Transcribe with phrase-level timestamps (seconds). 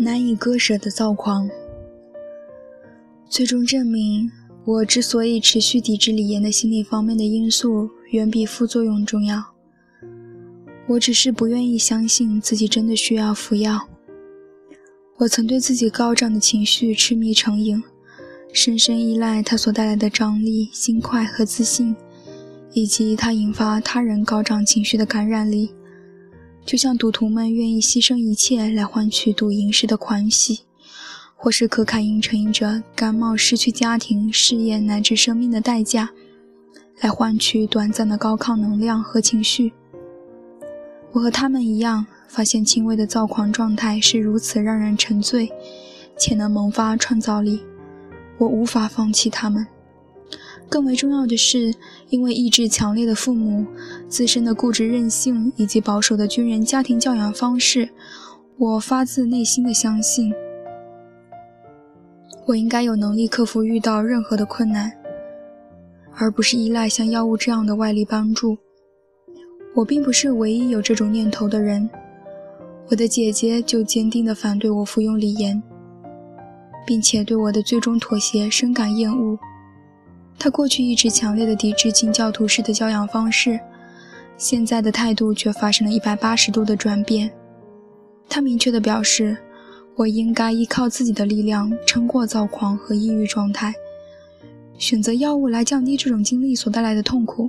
[0.00, 1.48] 难以割舍的躁狂，
[3.28, 4.28] 最终证明，
[4.64, 9.40] 我之所以持续抵制李岩的心理方面的因素，远比副作用重要。
[10.88, 13.88] 我只是不愿意相信自己真的需要服药。
[15.18, 17.80] 我曾对自己高涨的情绪痴迷成瘾，
[18.52, 21.94] 深深依赖它所带来的张力、心快和自信，
[22.72, 25.74] 以及它引发他人高涨情绪的感染力。
[26.64, 30.60] 就像赌徒们愿意牺牲一切来换取赌赢时的欢喜，
[31.34, 36.10] 或是可卡因成瘾者甘冒失去家庭、事业乃至生命的代价，
[37.00, 39.72] 来换取短暂的高亢能量和情绪。
[41.10, 45.50] 我和他们一样，发现轻微的躁狂状态是如此让人沉醉，
[46.16, 47.60] 且能萌发创造力。
[48.38, 49.66] 我无法放弃他们。
[50.72, 51.70] 更为重要的是，
[52.08, 53.66] 因为意志强烈的父母、
[54.08, 57.90] 自身的固执任性以及保守的军人家庭教养方式，
[58.56, 60.32] 我发自内心的相信，
[62.46, 64.90] 我应该有能力克服遇到任何的困难，
[66.14, 68.56] 而不是依赖像药物这样的外力帮助。
[69.74, 71.86] 我并不是唯一有这种念头的人，
[72.88, 75.62] 我的姐姐就坚定地反对我服用锂盐，
[76.86, 79.38] 并且对我的最终妥协深感厌恶。
[80.38, 83.60] 他过去一直强烈的抵制清教徒式的教养方式，
[84.36, 87.30] 现在的态度却发生了一百八十度的转变。
[88.28, 89.36] 他明确的表示，
[89.94, 93.72] 我应该依靠自己的力量撑过躁狂和抑郁状态。
[94.78, 97.48] 选择药物来降低这种经历所带来的痛苦，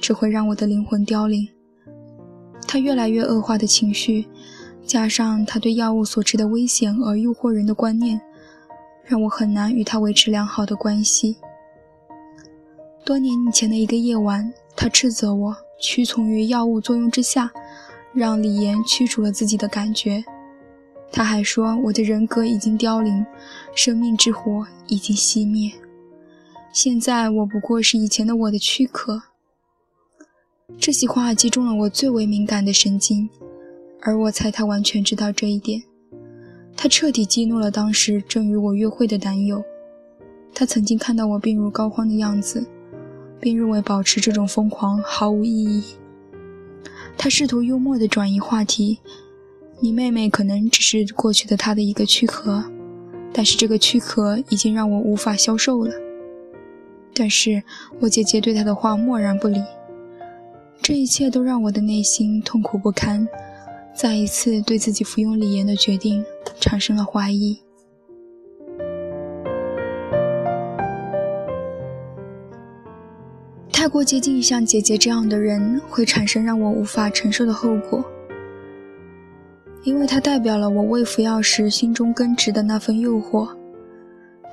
[0.00, 1.46] 只会让我的灵魂凋零。
[2.66, 4.26] 他越来越恶化的情绪，
[4.84, 8.20] 加上他对药物所持的危险而诱惑人的观念，
[9.04, 11.36] 让我很难与他维持良好的关系。
[13.04, 17.50] 多年以前的一个夜晚，他斥责我屈从于药物作用之下，
[18.14, 20.24] 让李岩驱逐了自己的感觉。
[21.10, 23.26] 他还说我的人格已经凋零，
[23.74, 25.72] 生命之火已经熄灭。
[26.72, 29.20] 现在我不过是以前的我的躯壳。
[30.78, 33.28] 这些话击中了我最为敏感的神经，
[34.00, 35.82] 而我猜他完全知道这一点。
[36.76, 39.62] 他彻底激怒了当时正与我约会的男友。
[40.54, 42.64] 他曾经看到我病入膏肓的样子。
[43.42, 45.82] 并认为保持这种疯狂毫无意义。
[47.18, 49.00] 他试图幽默地转移话题
[49.80, 52.62] ：“你妹妹可能只是过去的她的一个躯壳，
[53.32, 55.92] 但是这个躯壳已经让我无法消受了。”
[57.12, 57.62] 但是
[58.00, 59.60] 我姐姐对他的话漠然不理。
[60.80, 63.28] 这一切都让我的内心痛苦不堪，
[63.94, 66.24] 再一次对自己服用李岩的决定
[66.60, 67.58] 产生了怀疑。
[73.82, 78.04] 太过接近像姐姐这样的人，会产生让我无法承受的后果，
[79.82, 83.48] 因为它代表了我未服药时心中根植的那份诱惑，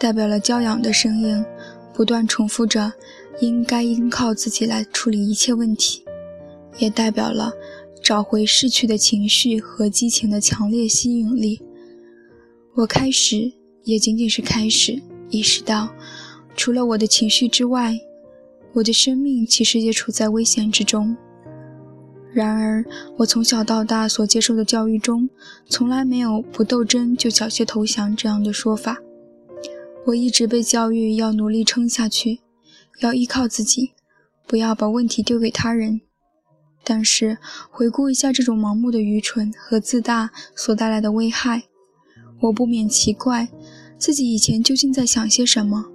[0.00, 1.44] 代表了教养的声音
[1.92, 2.90] 不断重复着
[3.40, 6.02] “应该依靠自己来处理一切问题”，
[6.80, 7.52] 也代表了
[8.02, 11.60] 找回逝去的情绪和激情的强烈吸引力。
[12.72, 13.52] 我开始，
[13.84, 15.90] 也仅仅是开始，意识到，
[16.56, 17.94] 除了我的情绪之外。
[18.74, 21.16] 我的生命其实也处在危险之中。
[22.32, 22.84] 然而，
[23.16, 25.28] 我从小到大所接受的教育中，
[25.66, 28.98] 从来没有“不斗争就缴械投降”这样的说法。
[30.06, 32.40] 我一直被教育要努力撑下去，
[33.00, 33.92] 要依靠自己，
[34.46, 36.00] 不要把问题丢给他人。
[36.84, 37.38] 但是，
[37.70, 41.64] 回顾一下这种盲目的愚蠢和自大所带来的危害，
[42.40, 43.48] 我不免奇怪，
[43.98, 45.86] 自己以前究竟在想些什么。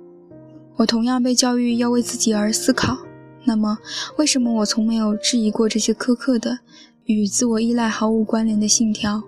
[0.76, 2.98] 我同样被教育要为自己而思考，
[3.46, 3.78] 那么
[4.18, 6.60] 为什么我从没有质疑过这些苛刻的、
[7.06, 9.22] 与自我依赖毫无关联的信条？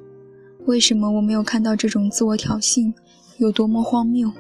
[0.66, 2.92] 为什么我没有看到这种自我挑衅
[3.38, 4.32] 有多么荒谬？